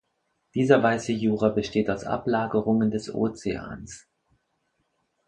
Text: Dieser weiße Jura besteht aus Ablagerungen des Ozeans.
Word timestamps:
Dieser 0.55 0.81
weiße 0.81 1.11
Jura 1.11 1.49
besteht 1.49 1.87
aus 1.91 2.05
Ablagerungen 2.05 2.89
des 2.89 3.13
Ozeans. 3.13 4.07